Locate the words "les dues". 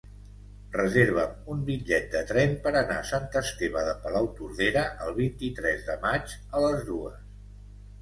6.69-7.25